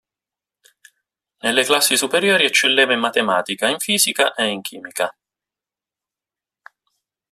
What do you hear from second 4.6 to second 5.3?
chimica.